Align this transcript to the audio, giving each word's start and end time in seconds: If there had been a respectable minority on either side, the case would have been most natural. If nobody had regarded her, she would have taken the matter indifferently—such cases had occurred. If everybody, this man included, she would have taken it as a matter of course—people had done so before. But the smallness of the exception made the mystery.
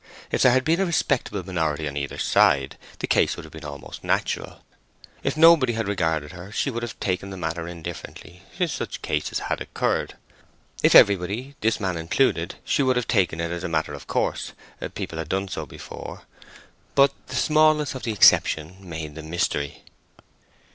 If 0.31 0.41
there 0.41 0.51
had 0.51 0.63
been 0.63 0.79
a 0.79 0.85
respectable 0.87 1.45
minority 1.45 1.87
on 1.87 1.95
either 1.95 2.17
side, 2.17 2.75
the 2.97 3.05
case 3.05 3.35
would 3.35 3.45
have 3.45 3.51
been 3.53 3.61
most 3.81 4.03
natural. 4.03 4.63
If 5.21 5.37
nobody 5.37 5.73
had 5.73 5.87
regarded 5.87 6.31
her, 6.31 6.51
she 6.51 6.71
would 6.71 6.81
have 6.81 6.99
taken 6.99 7.29
the 7.29 7.37
matter 7.37 7.67
indifferently—such 7.67 9.03
cases 9.03 9.37
had 9.37 9.61
occurred. 9.61 10.15
If 10.81 10.95
everybody, 10.95 11.53
this 11.61 11.79
man 11.79 11.97
included, 11.97 12.55
she 12.65 12.81
would 12.81 12.95
have 12.95 13.07
taken 13.07 13.39
it 13.39 13.51
as 13.51 13.63
a 13.63 13.69
matter 13.69 13.93
of 13.93 14.07
course—people 14.07 15.19
had 15.19 15.29
done 15.29 15.47
so 15.49 15.67
before. 15.67 16.23
But 16.95 17.13
the 17.27 17.35
smallness 17.35 17.93
of 17.93 18.01
the 18.01 18.11
exception 18.11 18.77
made 18.79 19.13
the 19.13 19.21
mystery. 19.21 19.83